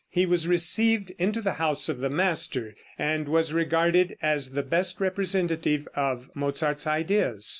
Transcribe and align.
He 0.09 0.25
was 0.25 0.47
received 0.47 1.11
into 1.19 1.41
the 1.43 1.53
house 1.61 1.87
of 1.87 1.99
the 1.99 2.09
master, 2.09 2.73
and 2.97 3.27
was 3.27 3.53
regarded 3.53 4.17
as 4.19 4.53
the 4.53 4.63
best 4.63 4.99
representative 4.99 5.87
of 5.93 6.31
Mozart's 6.33 6.87
ideas. 6.87 7.47